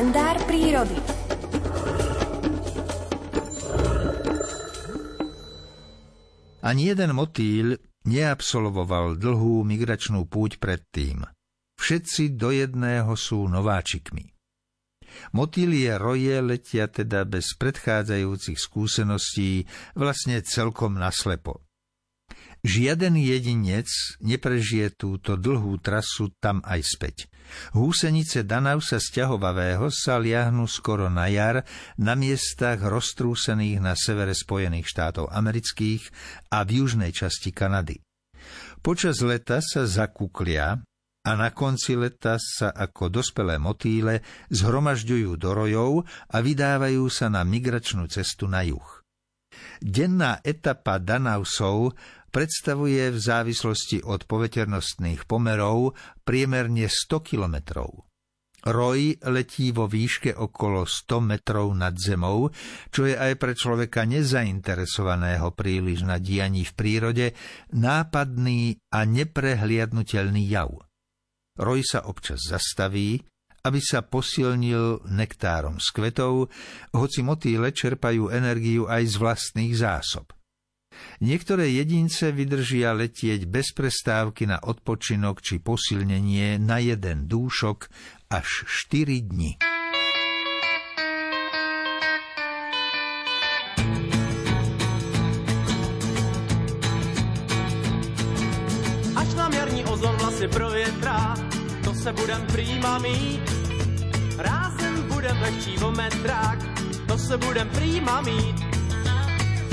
kalendár 0.00 0.40
prírody. 0.48 0.96
Ani 6.64 6.88
jeden 6.88 7.12
motýl 7.12 7.76
neabsolvoval 8.08 9.20
dlhú 9.20 9.60
migračnú 9.60 10.24
púť 10.24 10.56
predtým. 10.56 11.28
Všetci 11.76 12.32
do 12.32 12.48
jedného 12.48 13.12
sú 13.12 13.44
nováčikmi. 13.44 14.32
Motýlie 15.36 15.92
roje 16.00 16.40
letia 16.40 16.88
teda 16.88 17.28
bez 17.28 17.52
predchádzajúcich 17.60 18.56
skúseností 18.56 19.68
vlastne 19.92 20.40
celkom 20.40 20.96
naslepo. 20.96 21.60
Žiaden 22.60 23.16
jedinec 23.16 23.88
neprežije 24.20 24.92
túto 24.92 25.40
dlhú 25.40 25.80
trasu 25.80 26.28
tam 26.44 26.60
aj 26.68 26.80
späť. 26.84 27.16
Húsenice 27.72 28.44
Danausa 28.46 29.00
sťahovavého 29.00 29.88
sa 29.88 30.20
liahnu 30.20 30.68
skoro 30.68 31.08
na 31.08 31.26
jar 31.32 31.64
na 31.96 32.14
miestach 32.14 32.78
roztrúsených 32.78 33.80
na 33.80 33.96
severe 33.96 34.36
Spojených 34.36 34.86
štátov 34.86 35.32
amerických 35.32 36.02
a 36.52 36.62
v 36.62 36.84
južnej 36.84 37.10
časti 37.16 37.50
Kanady. 37.50 37.98
Počas 38.80 39.24
leta 39.24 39.64
sa 39.64 39.88
zakuklia 39.88 40.78
a 41.20 41.30
na 41.36 41.52
konci 41.52 41.96
leta 41.96 42.40
sa 42.40 42.72
ako 42.72 43.12
dospelé 43.12 43.60
motýle 43.60 44.24
zhromažďujú 44.48 45.30
do 45.36 45.50
rojov 45.52 45.92
a 46.32 46.36
vydávajú 46.40 47.04
sa 47.12 47.28
na 47.28 47.44
migračnú 47.44 48.08
cestu 48.08 48.48
na 48.48 48.64
juh. 48.64 49.00
Denná 49.80 50.38
etapa 50.46 51.00
Danausov 51.02 51.96
predstavuje 52.30 53.10
v 53.10 53.18
závislosti 53.18 54.06
od 54.06 54.24
poveternostných 54.24 55.26
pomerov 55.26 55.98
priemerne 56.24 56.86
100 56.86 57.20
kilometrov. 57.26 58.06
Roj 58.60 59.24
letí 59.24 59.72
vo 59.72 59.88
výške 59.88 60.36
okolo 60.36 60.84
100 60.84 61.24
metrov 61.24 61.72
nad 61.72 61.96
zemou, 61.96 62.52
čo 62.92 63.08
je 63.08 63.16
aj 63.16 63.40
pre 63.40 63.56
človeka 63.56 64.04
nezainteresovaného 64.04 65.48
príliš 65.56 66.04
na 66.04 66.20
dianí 66.20 66.68
v 66.68 66.72
prírode 66.76 67.26
nápadný 67.72 68.76
a 68.92 69.08
neprehliadnutelný 69.08 70.44
jav. 70.44 70.76
Roj 71.56 71.80
sa 71.88 72.04
občas 72.04 72.44
zastaví, 72.44 73.24
aby 73.64 73.80
sa 73.80 74.04
posilnil 74.04 75.08
nektárom 75.08 75.80
z 75.80 75.88
kvetov, 75.92 76.52
hoci 76.92 77.20
motýle 77.24 77.72
čerpajú 77.72 78.28
energiu 78.32 78.88
aj 78.88 79.02
z 79.08 79.14
vlastných 79.20 79.72
zásob. 79.76 80.39
Niektoré 81.20 81.68
jedince 81.68 82.32
vydržia 82.32 82.96
letieť 82.96 83.44
bez 83.44 83.76
prestávky 83.76 84.48
na 84.48 84.56
odpočinok 84.56 85.44
či 85.44 85.60
posilnenie 85.60 86.56
na 86.56 86.80
jeden 86.80 87.28
dúšok 87.28 87.92
až 88.32 88.64
4 88.64 89.28
dni. 89.28 89.60
Až 99.12 99.28
nám 99.36 99.52
jarní 99.52 99.84
ozon 99.84 100.16
vlasy 100.16 100.48
provětrá, 100.48 101.36
to 101.84 101.92
se 101.94 102.12
budem 102.12 102.42
prýma 102.48 102.98
mít. 102.98 103.44
Rázem 104.40 105.04
budem 105.12 105.36
lehčí 105.36 105.76
o 105.84 105.90
metrák, 105.92 106.58
to 107.04 107.18
se 107.18 107.36
budem 107.36 107.68
prýma 107.68 108.20
mít 108.24 108.69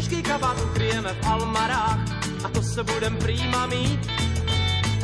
Těžký 0.00 0.22
kabát 0.22 0.56
ukryjeme 0.64 1.12
v 1.12 1.26
almarách 1.26 1.98
a 2.44 2.48
to 2.48 2.62
se 2.62 2.84
budem 2.84 3.16
prýma 3.16 3.66
mít. 3.66 4.00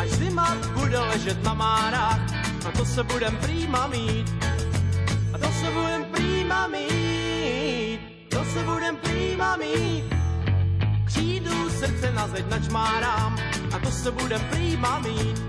Až 0.00 0.08
zima 0.08 0.56
bude 0.74 0.98
ležet 0.98 1.44
na 1.44 1.54
márách 1.54 2.20
a 2.68 2.72
to 2.72 2.84
se 2.84 3.02
budem 3.04 3.36
prýma 3.36 3.86
mít. 3.86 4.34
A 5.32 5.38
to 5.38 5.48
se 5.52 5.70
budem 5.70 6.04
prýma 6.04 6.68
mít. 6.68 8.00
To 8.28 8.44
se 8.44 8.62
budem 8.64 8.96
prýma 8.96 9.56
mít. 9.56 10.04
Přijdu 11.06 11.70
srdce 11.70 12.12
na 12.12 12.28
zeď 12.28 12.50
načmárám 12.50 13.36
a 13.72 13.78
to 13.78 13.90
se 13.90 14.10
budem 14.10 14.40
prýma 14.40 14.98
mít. 14.98 15.42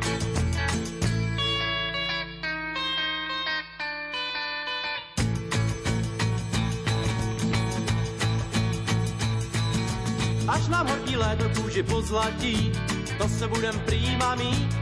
Až 10.47 10.67
nám 10.67 10.87
horký 10.87 11.17
léto 11.17 11.61
kůži 11.61 11.83
pozlatí, 11.83 12.71
to 13.17 13.29
se 13.29 13.47
budem 13.47 13.79
prýma 13.79 14.35
mít. 14.35 14.75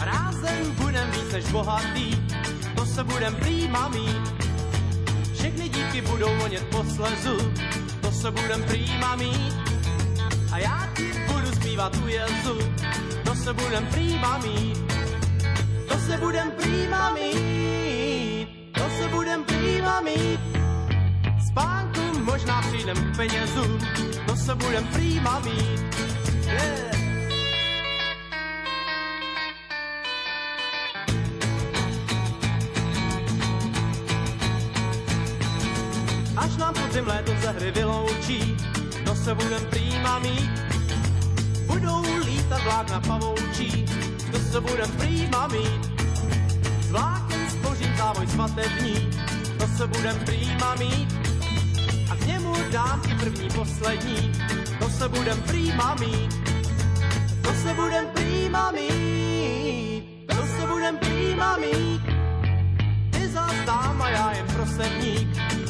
Rázem 0.00 0.74
budem 0.74 1.10
víc 1.10 1.32
než 1.32 1.44
bohatý, 1.44 2.16
to 2.76 2.86
se 2.86 3.04
budem 3.04 3.34
prýma 3.34 3.88
mít. 3.88 4.34
Všechny 5.34 5.68
dívky 5.68 6.00
budou 6.00 6.36
vonět 6.36 6.66
po 6.70 6.84
slezu, 6.84 7.52
to 8.00 8.10
se 8.12 8.30
budem 8.30 8.62
prýma 8.62 9.16
mít. 9.16 9.54
A 10.52 10.58
já 10.58 10.88
ti 10.96 11.12
budu 11.32 11.46
zpívat 11.46 11.96
u 11.96 12.08
jezu, 12.08 12.58
to 13.24 13.34
se 13.34 13.52
budem 13.52 13.86
prýma 13.86 14.38
mít. 14.38 14.78
To 15.88 15.98
se 15.98 16.16
budem 16.16 16.50
prýma 16.50 17.10
mít, 17.10 18.48
to 18.74 18.90
se 18.98 19.08
budem 19.08 19.44
prýma 19.44 20.00
mít. 20.00 20.55
Možná 22.36 22.62
přijdem 22.62 22.96
k 22.96 23.16
penězům, 23.16 23.78
to 24.26 24.36
se 24.36 24.54
budem 24.54 24.84
prýma 24.86 25.40
mít. 25.40 25.80
Yeah. 26.44 26.96
Až 36.36 36.56
nám 36.56 36.74
podzim 36.74 37.06
léto 37.06 37.32
ze 37.42 37.50
hry 37.50 37.70
vyloučí, 37.70 38.56
to 39.04 39.14
se 39.14 39.34
budem 39.34 39.66
prýma 39.70 40.18
mít. 40.18 40.50
Budou 41.66 42.04
lítat 42.26 42.62
vlákna 42.64 43.00
pavoučí, 43.00 43.86
to 44.32 44.38
se 44.38 44.60
budem 44.60 44.90
prýma 44.90 45.46
mít. 45.46 46.02
Z 46.80 46.90
vláken 46.90 47.50
spořím 47.50 47.96
závoj 47.96 48.26
svatební, 48.26 49.10
to 49.58 49.66
se 49.66 49.86
budem 49.86 50.18
prýma 50.24 50.74
mít 50.74 51.35
dám 52.72 53.02
i 53.10 53.14
první 53.14 53.48
poslední, 53.48 54.32
to 54.78 54.88
se 54.88 55.08
budem 55.08 55.42
prýma 55.42 55.94
mít, 55.94 56.34
to 57.42 57.52
se 57.52 57.74
budem 57.74 58.06
prýma 58.14 58.70
mít, 58.70 60.26
to 60.26 60.36
se 60.36 60.66
budem 60.66 60.98
prýma 60.98 61.56
mít. 61.56 62.02
Ty 63.10 63.28
zás 63.28 63.54
dám 63.66 64.02
a 64.02 64.08
já 64.08 64.32
jen 64.32 64.46
prosebník, 64.46 65.28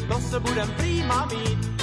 to 0.09 0.21
se 0.21 0.41
budem 0.41 0.71
prýma 0.71 1.27
mít, 1.27 1.75